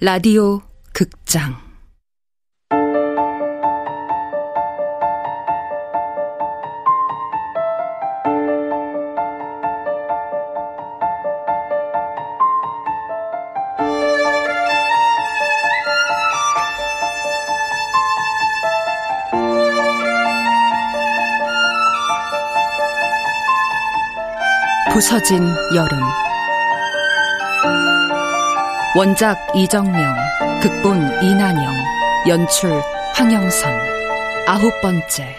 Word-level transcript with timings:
라디오 0.00 0.60
극장. 0.92 1.56
부서진 24.92 25.42
여름 25.74 26.27
원작 28.98 29.38
이정명, 29.54 30.12
극본 30.60 31.22
이난영, 31.22 31.72
연출 32.26 32.68
황영선, 33.14 33.72
아홉 34.48 34.72
번째. 34.82 35.36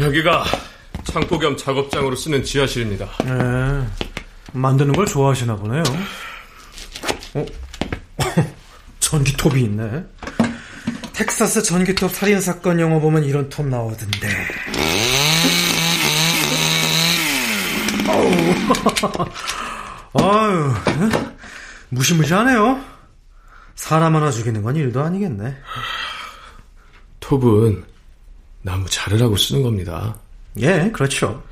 여기가 0.00 0.42
창고 1.04 1.38
겸 1.38 1.56
작업장으로 1.56 2.16
쓰는 2.16 2.42
지하실입니다. 2.42 3.06
네, 3.24 3.86
만드는 4.52 4.94
걸 4.94 5.06
좋아하시나 5.06 5.54
보네요. 5.54 5.84
어? 7.34 7.46
전기톱이 9.00 9.62
있네. 9.62 10.04
텍사스 11.12 11.62
전기톱 11.62 12.10
살인 12.12 12.40
사건 12.40 12.80
영화 12.80 12.98
보면 12.98 13.24
이런 13.24 13.48
톱 13.48 13.66
나오던데. 13.66 14.28
아유, 20.14 20.72
무시무시하네요. 21.90 22.84
사람 23.74 24.16
하나 24.16 24.30
죽이는 24.30 24.62
건 24.62 24.76
일도 24.76 25.02
아니겠네. 25.02 25.56
톱은 27.20 27.84
나무 28.62 28.88
자르라고 28.88 29.36
쓰는 29.36 29.62
겁니다. 29.62 30.16
예, 30.58 30.90
그렇죠. 30.92 31.42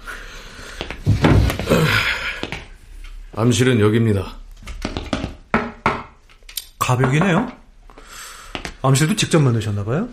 암실은 3.37 3.81
여기입니다. 3.81 4.38
가벽이네요. 6.89 7.53
암실도 8.81 9.15
직접 9.17 9.41
만드셨나봐요? 9.41 10.09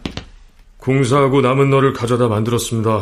공사하고 0.78 1.40
남은 1.40 1.70
너를 1.70 1.94
가져다 1.94 2.28
만들었습니다. 2.28 3.02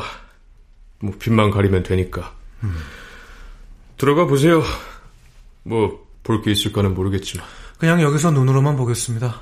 뭐 1.00 1.14
빛만 1.20 1.50
가리면 1.50 1.82
되니까. 1.84 2.34
음. 2.64 2.76
들어가 3.98 4.26
보세요. 4.26 4.62
뭐 5.64 6.04
볼 6.24 6.42
게 6.42 6.52
있을까는 6.52 6.94
모르겠지만. 6.94 7.46
그냥 7.80 8.02
여기서 8.02 8.32
눈으로만 8.32 8.78
보겠습니다. 8.78 9.42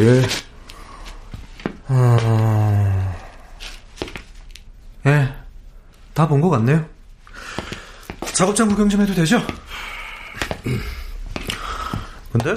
예. 0.00 0.22
어... 1.88 3.14
예, 5.06 5.34
다 6.14 6.26
본 6.28 6.40
것 6.40 6.48
같네요. 6.50 6.86
작업장 8.32 8.68
구경 8.68 8.88
좀 8.88 9.02
해도 9.02 9.12
되죠? 9.12 9.42
근데 12.32 12.54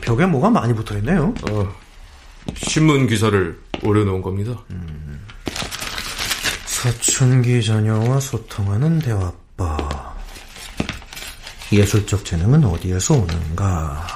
벽에 0.00 0.26
뭐가 0.26 0.50
많이 0.50 0.74
붙어 0.74 0.96
있네요. 0.98 1.34
어, 1.50 1.74
신문 2.54 3.06
기사를 3.06 3.58
올려놓은 3.82 4.22
겁니다. 4.22 4.62
음. 4.70 5.26
사춘기 6.64 7.64
자녀와 7.64 8.20
소통하는 8.20 8.98
대화법. 9.00 10.16
예술적 11.72 12.24
재능은 12.24 12.64
어디에서 12.64 13.14
오는가? 13.14 14.06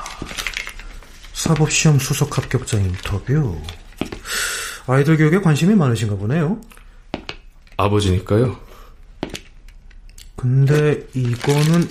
사법시험 1.33 1.99
수석 1.99 2.37
합격자 2.39 2.79
인터뷰. 2.79 3.61
아이들 4.87 5.17
교육에 5.17 5.41
관심이 5.41 5.75
많으신가 5.75 6.17
보네요. 6.17 6.61
아버지니까요. 7.77 8.61
근데 10.37 11.07
이거는 11.15 11.89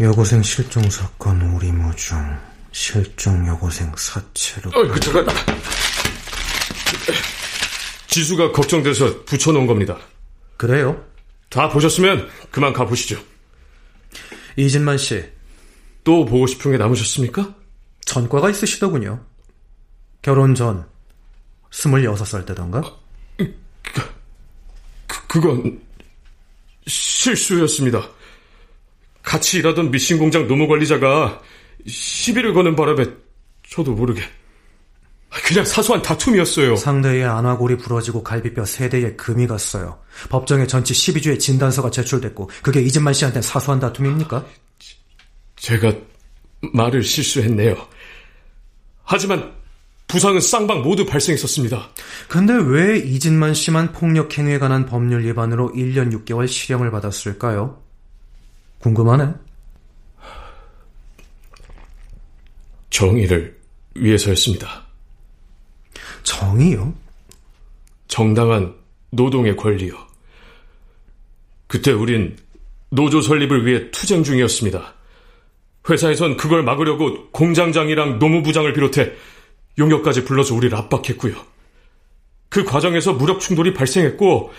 여고생 0.00 0.42
실종 0.42 0.88
사건 0.88 1.42
우리무 1.42 1.94
중 1.94 2.16
실종 2.72 3.46
여고생 3.46 3.92
사체로. 3.94 4.70
어, 4.70 4.88
그 4.88 4.98
잠깐. 4.98 5.26
지수가 8.06 8.52
걱정돼서 8.52 9.24
붙여놓은 9.24 9.66
겁니다. 9.66 9.98
그래요? 10.56 11.04
다 11.50 11.68
보셨으면 11.68 12.30
그만 12.50 12.72
가보시죠. 12.72 13.22
이진만 14.56 14.96
씨. 14.96 15.22
또 16.02 16.24
보고 16.24 16.46
싶은 16.46 16.72
게 16.72 16.78
남으셨습니까? 16.78 17.54
전과가 18.06 18.48
있으시더군요. 18.48 19.22
결혼 20.22 20.54
전, 20.54 20.88
26살 21.72 22.46
때던가? 22.46 22.80
그, 23.36 23.54
그, 25.06 25.26
그건 25.28 25.82
실수였습니다. 26.86 28.08
같이 29.22 29.58
일하던 29.58 29.90
미신 29.90 30.18
공장 30.18 30.46
노무 30.46 30.66
관리자가 30.68 31.40
시비를 31.86 32.54
거는 32.54 32.76
바람에 32.76 33.06
저도 33.68 33.92
모르게 33.92 34.22
그냥 35.46 35.64
사소한 35.64 36.02
다툼이었어요. 36.02 36.76
상대의 36.76 37.24
안화골이 37.24 37.76
부러지고 37.78 38.22
갈비뼈 38.24 38.64
세대에 38.64 39.14
금이 39.14 39.46
갔어요. 39.46 39.98
법정에 40.28 40.66
전치 40.66 40.92
12주의 40.92 41.38
진단서가 41.38 41.90
제출됐고 41.90 42.50
그게 42.62 42.80
이진만 42.82 43.14
씨한테 43.14 43.40
사소한 43.40 43.78
다툼입니까? 43.78 44.44
제가 45.56 45.92
말을 46.72 47.04
실수했네요. 47.04 47.76
하지만 49.04 49.52
부상은 50.08 50.40
쌍방 50.40 50.82
모두 50.82 51.06
발생했었습니다. 51.06 51.90
근데 52.28 52.52
왜 52.54 52.98
이진만 52.98 53.54
씨만 53.54 53.92
폭력 53.92 54.36
행위에 54.36 54.58
관한 54.58 54.84
법률 54.84 55.24
위반으로 55.24 55.72
1년 55.72 56.12
6개월 56.12 56.48
실형을 56.48 56.90
받았을까요? 56.90 57.80
궁금하네. 58.80 59.32
정의를 62.90 63.58
위해서였습니다. 63.94 64.86
정의요? 66.22 66.92
정당한 68.08 68.74
노동의 69.10 69.56
권리요. 69.56 69.94
그때 71.66 71.92
우린 71.92 72.36
노조 72.90 73.22
설립을 73.22 73.64
위해 73.64 73.90
투쟁 73.90 74.24
중이었습니다. 74.24 74.94
회사에선 75.88 76.36
그걸 76.36 76.62
막으려고 76.62 77.30
공장장이랑 77.30 78.18
노무부장을 78.18 78.72
비롯해 78.72 79.12
용역까지 79.78 80.24
불러서 80.24 80.54
우리를 80.54 80.76
압박했고요. 80.76 81.34
그 82.48 82.64
과정에서 82.64 83.12
무력 83.12 83.40
충돌이 83.40 83.72
발생했고 83.72 84.52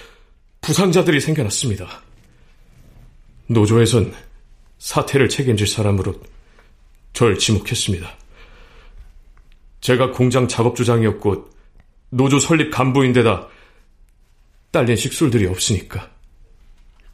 부상자들이 0.62 1.20
생겨났습니다. 1.20 2.02
노조에선 3.52 4.14
사태를 4.80 5.30
책임질 5.30 5.68
사람으로 5.68 6.16
절 7.14 7.38
지목했습니다. 7.38 8.10
제가 9.82 10.12
공장 10.12 10.48
작업주장이었고 10.48 11.50
노조 12.10 12.40
설립 12.40 12.72
간부인데다 12.72 13.48
딸린 14.72 14.96
식술들이 14.96 15.48
없으니까 15.48 16.10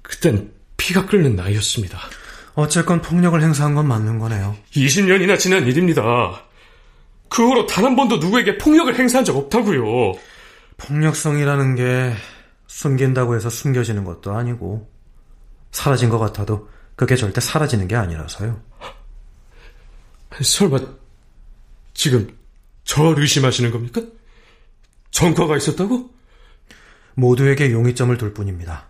그땐 0.02 0.52
피가 0.78 1.06
끓는 1.08 1.36
나이였습니다. 1.36 2.00
어쨌건 2.56 3.02
폭력을 3.02 3.42
행사한 3.42 3.76
건 3.76 3.88
맞는 3.88 4.20
거네요. 4.20 4.56
20년이나 4.72 5.38
지난 5.38 5.66
일입니다. 5.68 6.44
그 7.30 7.46
후로 7.46 7.66
단 7.66 7.86
한 7.86 7.96
번도 7.96 8.18
누구에게 8.18 8.58
폭력을 8.58 8.94
행사한 8.98 9.26
적 9.26 9.36
없다고요. 9.36 10.14
폭력성이라는 10.78 11.76
게 11.76 12.14
숨긴다고 12.68 13.36
해서 13.36 13.50
숨겨지는 13.50 14.04
것도 14.04 14.34
아니고 14.34 14.97
사라진 15.72 16.10
것 16.10 16.20
같아도 16.20 16.70
그게 16.96 17.16
절대 17.16 17.42
사라지는 17.42 17.88
게 17.88 17.96
아니라서요. 17.96 18.62
설마 20.42 20.80
지금 21.94 22.38
절 22.84 23.20
의심하시는 23.20 23.72
겁니까? 23.72 24.02
전과가 25.12 25.58
있었다고? 25.58 26.10
모두에게 27.16 27.72
용의점을 27.72 28.16
둘 28.18 28.34
뿐입니다. 28.34 28.88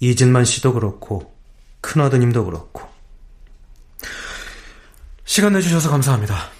이진만 0.00 0.44
씨도 0.44 0.72
그렇고 0.72 1.36
큰아드님도 1.80 2.44
그렇고 2.44 2.88
시간 5.24 5.52
내주셔서 5.52 5.90
감사합니다. 5.90 6.50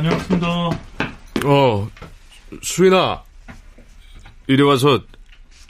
다녀오겠습니다. 0.00 0.48
어, 1.44 1.90
수인아. 2.62 3.22
이리 4.46 4.62
와서 4.62 5.00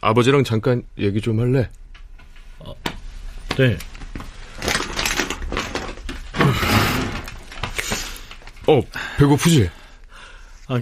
아버지랑 0.01 0.45
잠깐 0.45 0.83
얘기 0.99 1.21
좀 1.21 1.41
할래? 1.41 1.69
어, 2.61 2.75
네. 3.59 3.77
어, 8.69 8.81
배고프지? 9.19 9.69
아, 10.69 10.81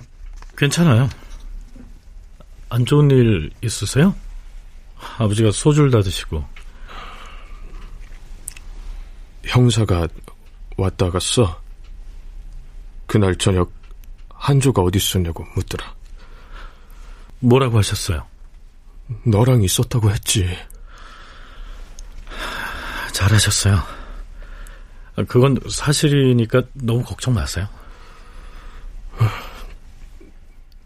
괜찮아요. 0.56 1.08
안 2.68 2.84
좋은 2.84 3.10
일 3.10 3.50
있으세요? 3.62 4.14
아버지가 5.18 5.52
소주를 5.52 5.90
다 5.90 6.02
드시고. 6.02 6.44
형사가 9.44 10.06
왔다 10.76 11.10
갔어. 11.10 11.67
그날 13.08 13.34
저녁 13.34 13.72
한조가 14.28 14.82
어디 14.82 14.98
있었냐고 14.98 15.44
묻더라. 15.56 15.92
뭐라고 17.40 17.78
하셨어요? 17.78 18.24
너랑 19.24 19.62
있었다고 19.64 20.12
했지. 20.12 20.48
잘하셨어요. 23.12 23.74
아, 25.16 25.24
그건 25.26 25.58
사실이니까 25.68 26.62
너무 26.74 27.02
걱정 27.02 27.34
마세요. 27.34 27.66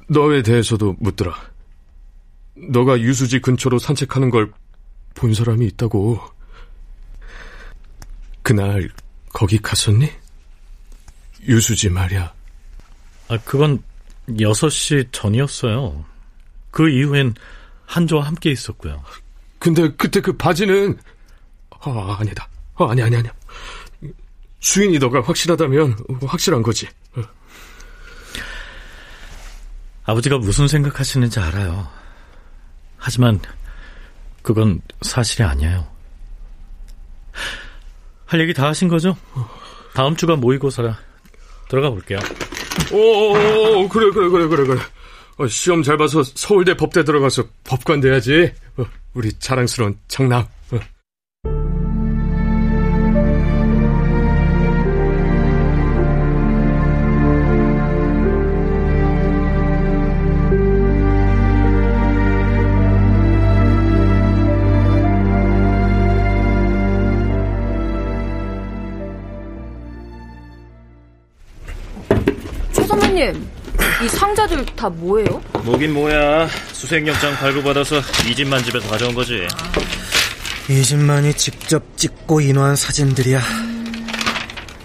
너에 0.09 0.43
대해서도 0.43 0.97
묻더라. 0.99 1.35
너가 2.71 2.99
유수지 2.99 3.41
근처로 3.41 3.79
산책하는 3.79 4.31
걸 4.31 4.51
본 5.15 5.35
사람이 5.35 5.67
있다고. 5.67 6.21
그날 8.43 8.91
거기 9.33 9.59
갔었니? 9.59 10.11
유수지 11.47 11.89
말이야. 11.89 12.33
아, 13.29 13.39
그건 13.45 13.83
6시 14.29 15.09
전이었어요. 15.13 16.05
그 16.71 16.89
이후엔 16.89 17.35
한조와 17.87 18.27
함께 18.27 18.51
있었고요. 18.51 19.03
근데 19.59 19.91
그때 19.97 20.21
그 20.21 20.37
바지는 20.37 20.99
아, 21.71 22.17
아니다. 22.19 22.49
아, 22.75 22.91
아니 22.91 23.03
아니 23.03 23.17
아니야. 23.17 23.33
수인이 24.61 24.99
너가 24.99 25.23
확실하다면 25.23 25.97
확실한 26.27 26.63
거지. 26.63 26.89
아버지가 30.05 30.39
무슨 30.39 30.67
생각하시는지 30.69 31.39
알아요. 31.41 31.89
하지만 32.97 33.41
그건 34.43 34.81
사실이 35.03 35.45
아니에요. 35.45 35.87
할 38.27 38.41
얘기 38.41 38.55
다 38.55 38.67
하신 38.67 38.89
거죠? 38.89 39.17
다음 39.95 40.17
주가 40.17 40.37
모의고사라 40.37 40.99
들어가 41.73 41.89
볼게요. 41.89 42.19
오, 42.93 43.89
그래 43.89 44.11
그래 44.13 44.29
그래 44.29 44.47
그래 44.47 44.67
그래. 44.67 44.81
어, 45.39 45.47
시험 45.47 45.83
잘 45.83 45.97
봐서 45.97 46.23
서울대 46.23 46.77
법대 46.77 47.03
들어가서 47.03 47.45
법관 47.65 48.03
돼야지. 48.03 48.53
어, 48.77 48.85
우리 49.15 49.33
자랑스러운 49.39 49.99
장남. 50.07 50.47
선배님, 73.13 73.51
이 74.05 74.09
상자들 74.09 74.65
다 74.75 74.89
뭐예요? 74.89 75.43
뭐긴 75.65 75.93
뭐야. 75.93 76.49
수색영장 76.73 77.35
발부받아서 77.37 78.01
이 78.27 78.35
집만 78.35 78.65
집에서 78.65 78.89
가져온 78.89 79.15
거지. 79.15 79.47
이 80.71 80.83
집만이 80.83 81.35
직접 81.35 81.97
찍고 81.99 82.41
인화한 82.41 82.75
사진들이야. 82.75 83.41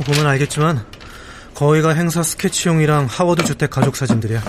보면 0.05 0.27
알겠지만 0.27 0.85
거의가 1.53 1.91
행사 1.91 2.21
스케치용이랑 2.21 3.07
하워드 3.09 3.45
주택 3.45 3.69
가족 3.69 3.95
사진들이야. 3.95 4.43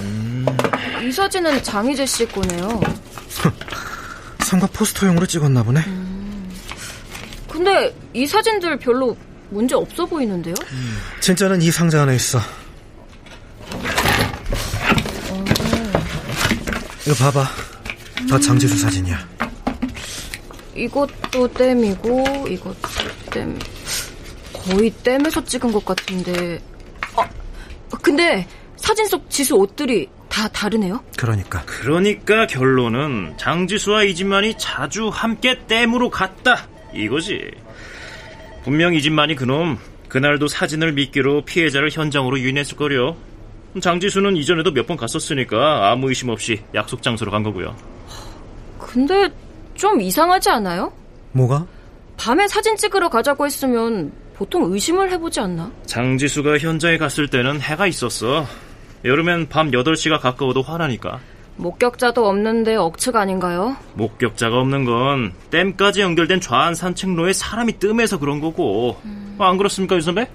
이 1.06 1.12
사진은 1.12 1.62
장희재 1.62 2.04
씨 2.04 2.26
거네요. 2.26 2.80
삼가 4.44 4.66
포스터용으로 4.72 5.24
찍었나 5.26 5.62
보네. 5.62 5.84
근데 7.48 7.94
이 8.12 8.26
사진들 8.26 8.78
별로 8.78 9.16
문제 9.50 9.76
없어 9.76 10.04
보이는데요? 10.04 10.54
진짜는 11.20 11.62
이 11.62 11.70
상자 11.70 12.02
안에 12.02 12.16
있어. 12.16 12.40
이거 17.08 17.24
봐봐. 17.24 17.42
다 18.28 18.38
장지수 18.38 18.76
사진이야. 18.76 19.26
이것도 20.76 21.48
댐이고 21.54 22.46
이것도 22.50 22.76
댐. 23.30 23.58
거의 24.52 24.90
댐에서 24.90 25.42
찍은 25.42 25.72
것 25.72 25.86
같은데. 25.86 26.60
아, 27.16 27.26
근데 28.02 28.46
사진 28.76 29.06
속 29.06 29.30
지수 29.30 29.54
옷들이 29.54 30.06
다 30.28 30.48
다르네요. 30.48 31.02
그러니까. 31.16 31.62
그러니까 31.64 32.46
결론은 32.46 33.38
장지수와 33.38 34.04
이진만이 34.04 34.56
자주 34.58 35.08
함께 35.08 35.66
댐으로 35.66 36.10
갔다. 36.10 36.68
이거지. 36.92 37.40
분명 38.64 38.92
이진만이 38.92 39.34
그놈 39.34 39.78
그날도 40.10 40.46
사진을 40.48 40.92
미끼로 40.92 41.46
피해자를 41.46 41.88
현장으로 41.90 42.38
유인했을 42.38 42.76
거려. 42.76 43.16
장지수는 43.80 44.36
이전에도 44.36 44.72
몇 44.72 44.86
번 44.88 44.96
갔었으니까 44.96 45.90
아무 45.90 46.08
의심 46.08 46.30
없이 46.30 46.62
약속 46.74 47.02
장소로 47.02 47.30
간 47.30 47.42
거고요. 47.42 47.76
근데 48.78 49.28
좀 49.74 50.00
이상하지 50.00 50.48
않아요? 50.50 50.92
뭐가? 51.32 51.66
밤에 52.16 52.48
사진 52.48 52.74
찍으러 52.76 53.08
가자고 53.10 53.44
했으면 53.46 54.10
보통 54.34 54.72
의심을 54.72 55.10
해보지 55.12 55.40
않나? 55.40 55.70
장지수가 55.86 56.58
현장에 56.58 56.96
갔을 56.96 57.28
때는 57.28 57.60
해가 57.60 57.86
있었어. 57.86 58.46
여름엔 59.04 59.48
밤 59.48 59.70
8시가 59.70 60.20
가까워도 60.20 60.62
화나니까. 60.62 61.20
목격자도 61.56 62.26
없는데 62.26 62.76
억측 62.76 63.16
아닌가요? 63.16 63.76
목격자가 63.94 64.56
없는 64.58 64.84
건 64.84 65.32
댐까지 65.50 66.00
연결된 66.00 66.40
좌안 66.40 66.74
산책로에 66.74 67.32
사람이 67.32 67.74
뜸해서 67.78 68.18
그런 68.18 68.40
거고. 68.40 68.96
어, 69.38 69.44
안 69.44 69.56
그렇습니까, 69.58 69.96
유 69.96 70.00
선배? 70.00 70.28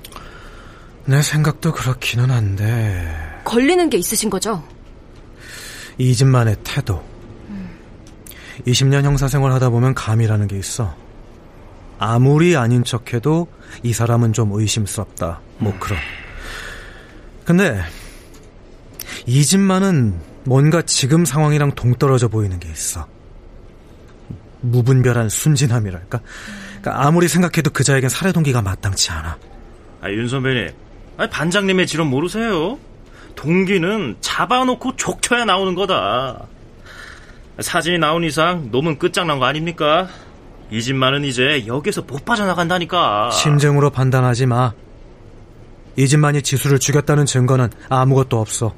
내 1.06 1.22
생각도 1.22 1.74
그렇기는 1.74 2.32
한데 2.32 3.42
걸리는 3.44 3.90
게 3.90 3.98
있으신 3.98 4.30
거죠? 4.30 4.64
이 5.98 6.16
집만의 6.16 6.58
태도. 6.64 7.04
20년 8.66 9.04
형사 9.04 9.28
생활 9.28 9.52
하다 9.52 9.70
보면 9.70 9.94
감이라는 9.94 10.48
게 10.48 10.58
있어. 10.58 10.96
아무리 12.00 12.56
아닌 12.56 12.84
척해도 12.84 13.48
이 13.84 13.94
사람은 13.94 14.34
좀 14.34 14.52
의심스럽다. 14.54 15.42
뭐 15.58 15.76
그런. 15.80 16.00
근데 17.46 17.82
이 19.26 19.44
집만은 19.44 20.20
뭔가 20.46 20.82
지금 20.82 21.26
상황이랑 21.26 21.74
동떨어져 21.74 22.28
보이는 22.30 22.60
게 22.60 22.70
있어. 22.70 23.08
무분별한 24.62 25.30
순진함이랄까? 25.30 26.22
그러니까 26.82 27.06
아무리 27.06 27.28
생각해도 27.28 27.72
그자에겐 27.72 28.10
살해 28.10 28.32
동기가 28.32 28.62
마땅치 28.62 29.12
않아. 29.12 29.38
아, 30.02 30.10
윤 30.10 30.28
선배님. 30.28 30.83
아, 31.18 31.28
반장님의 31.28 31.88
지론 31.88 32.08
모르세요? 32.08 32.78
동기는 33.36 34.18
잡아놓고 34.22 34.96
족쳐야 34.96 35.46
나오는 35.46 35.76
거다. 35.76 36.46
사진이 37.60 38.00
나온 38.00 38.24
이상 38.24 38.70
놈은 38.72 38.98
끝장난 38.98 39.40
거 39.40 39.46
아닙니까? 39.46 40.08
이 40.72 40.82
집만은 40.82 41.24
이제 41.24 41.66
여기서 41.68 42.02
못 42.04 42.26
빠져나간다니까. 42.26 43.30
심증으로 43.32 43.92
판단하지 43.92 44.48
마. 44.48 44.74
이 45.96 46.08
집만이 46.08 46.42
지수를 46.42 46.80
죽였다는 46.80 47.26
증거는 47.26 47.70
아무것도 47.90 48.40
없어. 48.40 48.74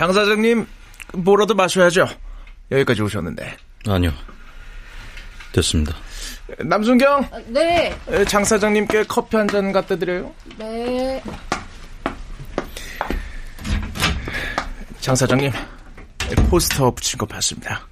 장 0.00 0.14
사장님 0.14 0.66
뭐라도 1.12 1.52
마셔야죠. 1.54 2.08
여기까지 2.70 3.02
오셨는데. 3.02 3.54
아니요. 3.86 4.10
됐습니다. 5.52 5.94
남순경, 6.60 7.28
네, 7.48 7.94
장 8.26 8.42
사장님께 8.42 9.04
커피 9.04 9.36
한 9.36 9.46
잔 9.46 9.70
갖다 9.72 9.94
드려요. 9.96 10.32
네. 10.56 11.22
장 15.00 15.14
사장님, 15.14 15.52
포스터 16.48 16.90
붙인 16.92 17.18
거 17.18 17.26
봤습니다. 17.26 17.86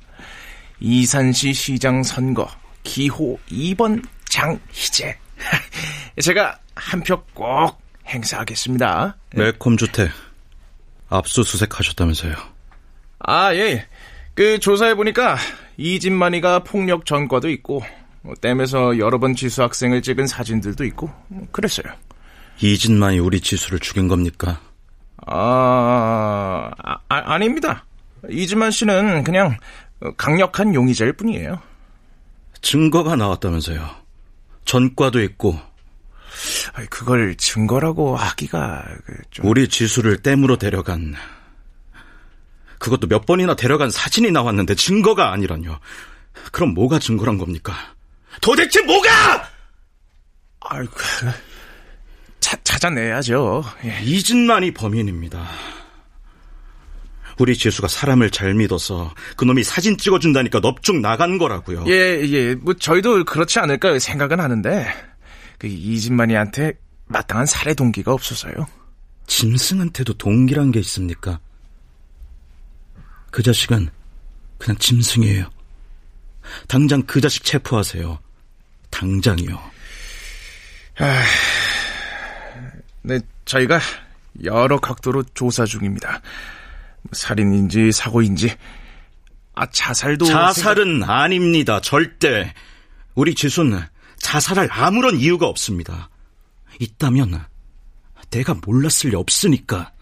이산시 0.81 1.53
시장 1.53 2.03
선거 2.03 2.49
기호 2.85 3.39
2번 3.51 4.03
장희재. 4.31 5.15
제가 6.23 6.59
한 6.75 7.03
표 7.03 7.23
꼭 7.35 7.79
행사하겠습니다. 8.07 9.15
매콤 9.35 9.77
주택 9.77 10.11
압수수색 11.09 11.79
하셨다면서요? 11.79 12.35
아, 13.21 13.55
예. 13.55 13.87
그 14.35 14.59
조사해보니까 14.59 15.37
이진만이가 15.77 16.65
폭력 16.65 17.07
전과도 17.07 17.51
있고 17.51 17.83
뭐 18.23 18.35
댐에서 18.41 18.99
여러 18.99 19.19
번 19.19 19.35
지수 19.35 19.63
학생을 19.63 20.03
찍은 20.03 20.27
사진들도 20.27 20.85
있고 20.85 21.11
뭐 21.29 21.47
그랬어요. 21.51 21.93
이진만이 22.61 23.19
우리 23.19 23.41
지수를 23.41 23.79
죽인 23.79 24.09
겁니까? 24.09 24.61
아, 25.27 26.71
아, 26.79 26.99
아 27.09 27.39
닙니다 27.39 27.85
이진만 28.31 28.71
씨는 28.71 29.25
그냥 29.25 29.57
강력한 30.17 30.75
용의자일 30.75 31.13
뿐이에요. 31.15 31.61
증거가 32.61 33.17
나왔다면서요. 33.17 33.89
전과도 34.65 35.23
있고. 35.23 35.59
그걸 36.91 37.35
증거라고 37.37 38.17
하기가 38.17 38.85
그 39.05 39.15
좀... 39.31 39.47
우리 39.47 39.69
지수를 39.69 40.19
댐으로 40.19 40.57
데려간 40.57 41.15
그것도 42.79 43.09
몇 43.09 43.27
번이나 43.27 43.55
데려간 43.55 43.91
사진이 43.91 44.31
나왔는데 44.31 44.75
증거가 44.75 45.33
아니라뇨. 45.33 45.79
그럼 46.53 46.75
뭐가 46.75 46.99
증거란 46.99 47.39
겁니까? 47.39 47.75
도대체 48.41 48.81
뭐가! 48.83 49.49
아이고, 50.61 50.93
차, 52.41 52.57
찾아내야죠. 52.63 53.65
예. 53.85 54.01
이진만이 54.03 54.75
범인입니다. 54.75 55.49
우리 57.39 57.57
지수가 57.57 57.89
사람을 57.89 58.31
잘 58.31 58.55
믿어서 58.55 59.15
그놈이 59.37 59.63
사진 59.63 59.97
찍어준다니까 59.97 60.61
넙죽 60.61 61.01
나간 61.01 61.39
거라고요. 61.39 61.85
예, 61.87 62.21
예. 62.25 62.55
뭐 62.57 62.75
저희도 62.75 63.25
그렇지 63.25 63.61
않을까 63.61 63.99
생각은 63.99 64.41
하는데 64.41 64.93
그 65.59 65.67
이진만이한테 65.67 66.75
마땅한 67.07 67.47
살해 67.47 67.75
동기가 67.75 68.13
없어서요. 68.13 68.67
짐승한테도 69.27 70.15
동기란 70.15 70.71
게 70.71 70.81
있습니까? 70.81 71.41
그 73.31 73.43
자식은 73.43 73.89
그냥 74.57 74.79
짐승이에요. 74.79 75.51
당장 76.67 77.03
그 77.03 77.21
자식 77.21 77.45
체포하세요. 77.45 78.19
당장이요. 78.91 79.57
아, 81.01 81.23
네, 83.03 83.21
저희가 83.45 83.81
여러 84.45 84.79
각도로 84.81 85.23
조사 85.35 85.65
중입니다. 85.65 86.23
살인인지 87.13 87.93
사고인지, 87.93 88.57
아, 89.55 89.67
자살도. 89.71 90.25
자살은 90.25 91.01
생각... 91.01 91.11
아닙니다. 91.11 91.81
절대. 91.81 92.55
우리 93.15 93.35
지수는 93.35 93.81
자살할 94.19 94.69
아무런 94.71 95.19
이유가 95.19 95.47
없습니다. 95.47 96.11
있다면 96.81 97.45
내가 98.31 98.55
몰랐을 98.55 99.11
리 99.11 99.17
없으니까. 99.17 99.93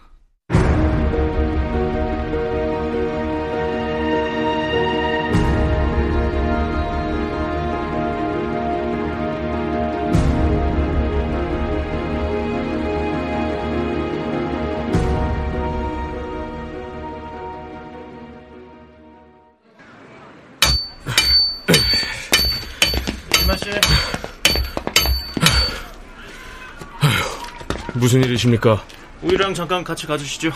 무슨 28.07 28.23
일이십니까? 28.23 28.81
우리랑 29.21 29.53
잠깐 29.53 29.83
같이 29.83 30.07
가주시죠. 30.07 30.49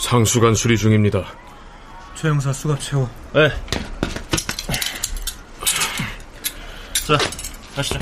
상수관 0.00 0.52
수리 0.52 0.76
중입니다. 0.76 1.24
최 2.16 2.26
형사 2.26 2.52
수갑 2.52 2.80
채워. 2.80 3.08
네. 3.32 3.48
자, 7.06 7.16
가시죠. 7.76 8.00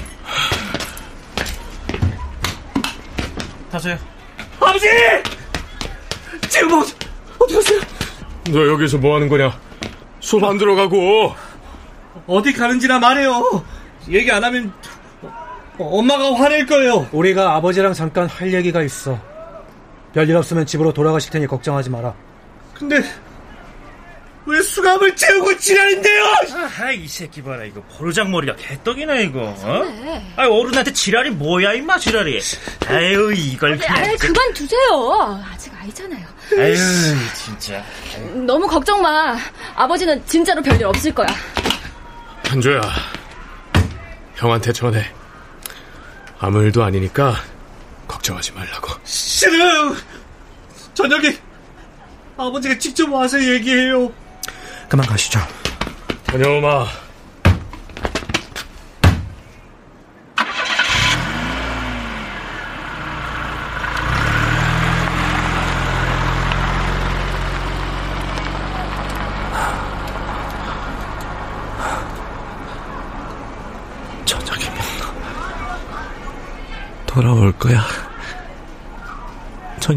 타세요. 3.70 3.99
아버지! 4.61 4.87
지금 6.49 6.68
뭐, 6.70 6.87
어디 7.38 7.54
갔어요? 7.54 7.80
너 8.49 8.66
여기서 8.66 8.96
뭐 8.96 9.16
하는 9.16 9.28
거냐? 9.28 9.61
손안 10.20 10.56
들어가고. 10.56 11.37
어디 12.26 12.54
가는지나 12.54 12.99
말해요. 12.99 13.62
얘기 14.08 14.32
안 14.32 14.42
하면 14.42 14.73
엄마가 15.78 16.35
화낼 16.35 16.66
거예요. 16.66 17.09
우리가 17.12 17.54
아버지랑 17.56 17.92
잠깐 17.92 18.26
할 18.26 18.52
얘기가 18.52 18.83
있어. 18.83 19.18
별일 20.14 20.37
없으면 20.37 20.66
집으로 20.66 20.92
돌아가실 20.92 21.30
테니 21.30 21.47
걱정하지 21.47 21.90
마라. 21.90 22.14
근데 22.75 23.02
왜 24.47 24.62
수갑을 24.62 25.14
채우고 25.16 25.59
지랄인데요? 25.59 26.25
아하 26.54 26.92
이 26.92 27.06
새끼 27.09 27.42
봐라 27.42 27.64
이거 27.64 27.83
보르장 27.99 28.30
머리가 28.30 28.54
개떡이네 28.54 29.25
이거 29.25 29.40
어? 29.42 29.83
아 30.37 30.47
어른한테 30.47 30.92
지랄이 30.92 31.30
뭐야 31.30 31.73
임마 31.73 31.99
지랄이 31.99 32.38
아유 32.87 33.33
이걸 33.35 33.73
아니, 33.73 33.87
아니 33.87 34.16
그만 34.16 34.54
두세요 34.54 35.42
아직 35.52 35.73
아이잖아요 35.80 36.25
아유 36.59 36.76
진짜 37.35 37.83
너무 38.47 38.68
걱정 38.68 39.02
마 39.02 39.37
아버지는 39.75 40.25
진짜로 40.26 40.62
별일 40.62 40.87
없을 40.87 41.12
거야 41.12 41.26
한조야 42.45 42.80
형한테 44.37 44.73
전해 44.73 45.04
아무 46.38 46.62
일도 46.62 46.84
아니니까 46.84 47.34
걱정하지 48.08 48.52
말라고. 48.52 48.88
싫어요. 49.04 49.94
저녁에 50.94 51.36
아버지가 52.36 52.78
직접 52.78 53.10
와서 53.12 53.42
얘기해요. 53.42 54.12
그만 54.88 55.06
가시죠. 55.06 55.40
다녀오마. 56.26 56.86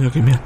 저녁이면. 0.09 0.39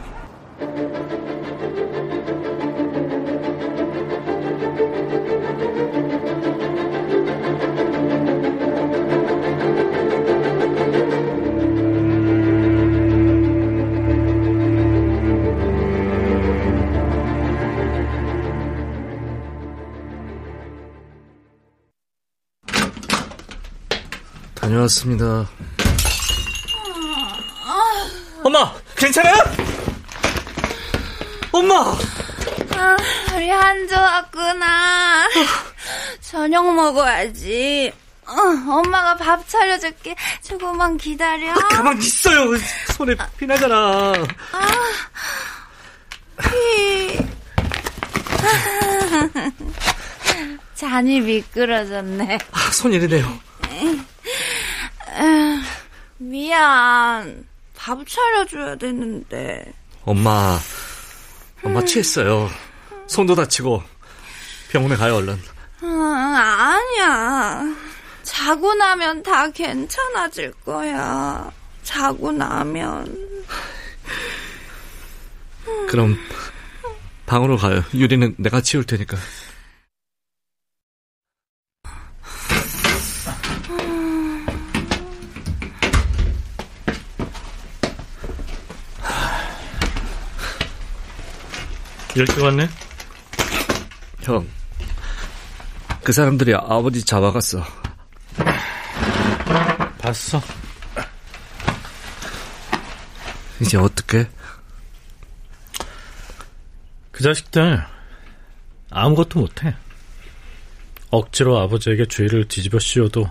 다녀왔습니다. 24.56 25.48
괜찮아? 29.04 29.32
엄마! 31.52 31.76
아, 32.78 32.98
우리 33.36 33.50
한조 33.50 33.96
왔구나. 33.96 35.28
저녁 36.22 36.74
먹어야지. 36.74 37.92
어, 38.26 38.32
엄마가 38.72 39.18
밥 39.18 39.46
차려줄게. 39.50 40.16
조금만 40.42 40.96
기다려. 40.96 41.52
아, 41.52 41.56
가만 41.68 41.98
있어요. 41.98 42.58
손에 42.96 43.14
피 43.38 43.46
나잖아. 43.46 44.14
아, 44.54 44.68
피. 46.42 47.20
잔이 50.76 51.20
미끄러졌네. 51.20 52.38
아, 52.54 52.72
손이 52.72 52.96
이네요 52.96 53.40
미안. 56.20 57.46
밥 57.84 58.00
차려줘야 58.08 58.78
되는데. 58.78 59.74
엄마, 60.06 60.58
엄마 61.64 61.84
취했어요. 61.84 62.50
손도 63.08 63.36
다치고 63.36 63.84
병원에 64.72 64.96
가요 64.96 65.18
얼른. 65.18 65.38
응, 65.84 66.02
아니야. 66.02 67.62
자고 68.24 68.74
나면 68.74 69.22
다 69.22 69.52
괜찮아질 69.52 70.54
거야. 70.66 71.52
자고 71.84 72.32
나면. 72.32 73.18
그럼 75.90 76.18
방으로 77.26 77.58
가요. 77.58 77.84
유리는 77.94 78.36
내가 78.38 78.62
치울 78.62 78.86
테니까. 78.86 79.18
일찍 92.16 92.44
왔네? 92.44 92.70
형, 94.22 94.48
그 96.04 96.12
사람들이 96.12 96.54
아버지 96.54 97.04
잡아갔어. 97.04 97.66
봤어. 99.98 100.42
이제 103.62 103.78
어떻게? 103.78 104.30
그 107.12 107.24
자식들 107.24 107.84
아무것도 108.92 109.40
못해. 109.40 109.76
억지로 111.10 111.60
아버지에게 111.60 112.08
죄를 112.08 112.48
뒤집어 112.48 112.80
씌워도 112.80 113.30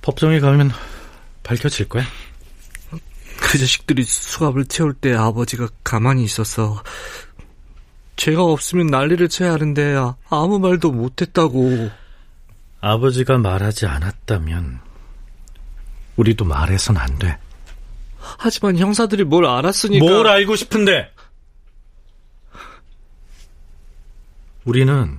법정에 0.00 0.40
가면 0.40 0.70
밝혀질 1.42 1.88
거야. 1.88 2.04
그 3.40 3.58
자식들이 3.58 4.04
수갑을 4.04 4.66
채울 4.66 4.94
때 4.94 5.14
아버지가 5.14 5.68
가만히 5.82 6.24
있어서 6.24 6.82
죄가 8.18 8.42
없으면 8.42 8.88
난리를 8.88 9.28
쳐야 9.28 9.52
하는데 9.52 9.94
아무 10.28 10.58
말도 10.58 10.90
못했다고. 10.90 11.88
아버지가 12.80 13.38
말하지 13.38 13.86
않았다면 13.86 14.80
우리도 16.16 16.44
말해선 16.44 16.96
안 16.96 17.18
돼. 17.18 17.38
하지만 18.18 18.76
형사들이 18.76 19.22
뭘 19.24 19.46
알았으니까. 19.46 20.04
뭘 20.04 20.26
알고 20.26 20.56
싶은데? 20.56 21.14
우리는 24.64 25.16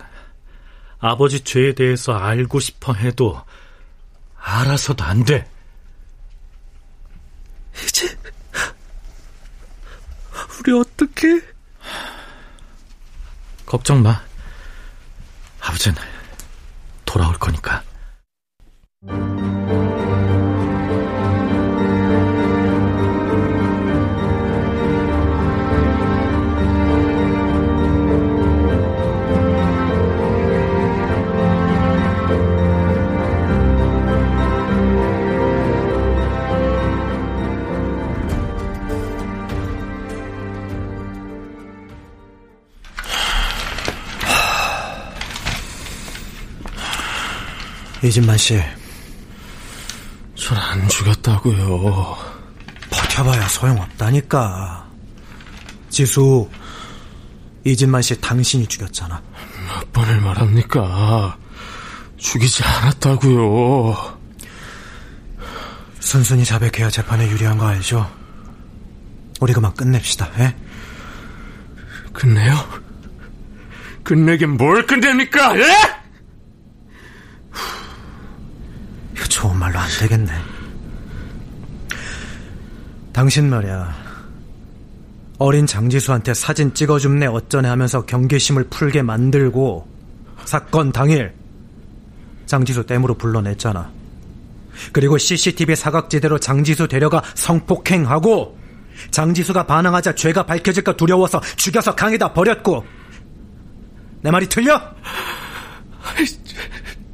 아버지 0.99 1.41
죄에 1.41 1.73
대해서 1.73 2.13
알고 2.13 2.59
싶어 2.59 2.93
해도 2.93 3.41
알아서도 4.37 5.03
안 5.05 5.23
돼. 5.23 5.49
이제 7.87 8.07
우리 10.59 10.77
어떻게? 10.77 11.41
걱정 13.69 14.01
마. 14.01 14.19
아버지는 15.61 15.95
돌아올 17.05 17.37
거니까. 17.37 17.83
이진만 48.09 48.39
씨, 48.39 48.59
전 50.35 50.57
안 50.57 50.87
죽였다고요. 50.89 52.17
버텨봐야 52.89 53.47
소용없다니까. 53.47 54.89
지수, 55.91 56.49
이진만 57.63 58.01
씨 58.01 58.19
당신이 58.19 58.65
죽였잖아. 58.65 59.21
몇 59.67 59.93
번을 59.93 60.21
말합니까? 60.21 61.37
죽이지 62.17 62.63
않았다고요. 62.63 64.17
순순히 65.99 66.43
자백해야 66.45 66.89
재판에 66.89 67.29
유리한 67.29 67.59
거 67.59 67.67
알죠? 67.67 68.11
우리 69.39 69.53
그만 69.53 69.71
끝냅시다, 69.75 70.31
에? 70.39 70.55
끝내요? 72.11 72.55
끝내긴 74.03 74.57
뭘 74.57 74.87
끝냅니까? 74.87 75.55
예? 75.59 75.99
이거 79.15 79.27
좋은 79.39 79.57
말로 79.57 79.79
안 79.79 79.87
되겠네. 80.01 80.29
당신 83.13 83.49
말이야. 83.49 83.95
어린 85.37 85.65
장지수한테 85.65 86.33
사진 86.33 86.73
찍어줌네 86.73 87.27
어쩌네 87.27 87.69
하면서 87.69 88.05
경계심을 88.05 88.65
풀게 88.65 89.01
만들고 89.01 89.87
사건 90.43 90.91
당일 90.91 91.33
장지수 92.47 92.85
댐으로 92.85 93.13
불러냈잖아. 93.15 93.89
그리고 94.91 95.17
CCTV 95.17 95.73
사각지대로 95.77 96.37
장지수 96.37 96.89
데려가 96.89 97.23
성폭행하고 97.35 98.59
장지수가 99.11 99.67
반항하자 99.67 100.15
죄가 100.15 100.45
밝혀질까 100.45 100.97
두려워서 100.97 101.39
죽여서 101.55 101.95
강에다 101.95 102.33
버렸고 102.33 102.85
내 104.19 104.31
말이 104.31 104.49
틀려? 104.49 104.81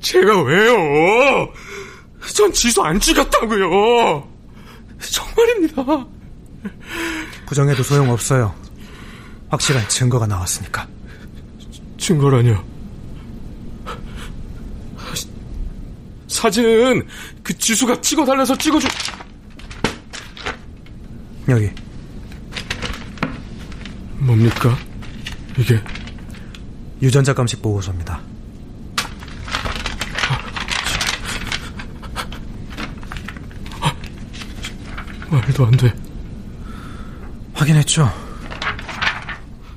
제가 0.01 0.41
왜요? 0.41 1.53
전 2.33 2.51
지수 2.51 2.81
안 2.81 2.99
죽였다고요. 2.99 4.27
정말입니다. 4.99 6.07
부정해도 7.45 7.83
소용없어요. 7.83 8.53
확실한 9.49 9.87
증거가 9.87 10.25
나왔으니까. 10.25 10.87
증거라뇨? 11.97 12.63
사진은 16.27 17.07
그 17.43 17.57
지수가 17.57 18.01
찍어달래서 18.01 18.57
찍어줘. 18.57 18.87
여기 21.47 21.69
뭡니까? 24.17 24.75
이게 25.57 25.79
유전자 27.01 27.33
감식 27.33 27.61
보고서입니다. 27.61 28.19
말도 35.55 35.65
안 35.65 35.71
돼. 35.71 35.93
확인했죠? 37.53 38.11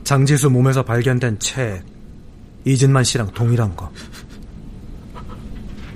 장지수 0.03 0.51
몸에서 0.51 0.83
발견된 0.83 1.39
책 1.39 1.85
이진만 2.65 3.05
씨랑 3.05 3.33
동일한 3.33 3.75
거. 3.77 3.91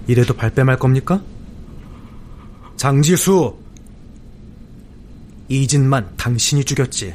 이래도 0.06 0.34
발뺌할 0.34 0.78
겁니까? 0.78 1.20
장지수 2.76 3.58
이진만 5.48 6.16
당신이 6.16 6.64
죽였지. 6.64 7.14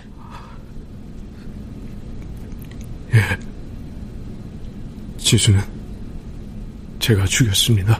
지수는 5.17 5.61
제가 6.99 7.25
죽였습니다. 7.25 7.99